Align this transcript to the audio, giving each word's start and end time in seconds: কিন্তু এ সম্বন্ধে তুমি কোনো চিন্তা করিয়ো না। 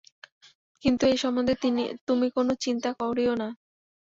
কিন্তু 0.83 1.03
এ 1.07 1.15
সম্বন্ধে 1.17 1.53
তুমি 2.07 2.27
কোনো 2.35 2.51
চিন্তা 2.63 2.89
করিয়ো 2.99 3.33
না। 3.35 3.47